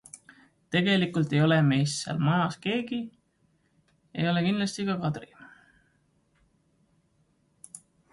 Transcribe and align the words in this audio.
Tegelikult 0.75 1.33
ei 1.35 1.41
ole 1.47 1.57
meist 1.65 1.97
seal 2.05 2.23
majas 2.27 2.57
keegi, 2.63 2.99
ei 4.21 4.25
ole 4.31 4.43
kindlasti 4.47 4.87
ka 4.89 4.97
Kadri. 5.05 5.29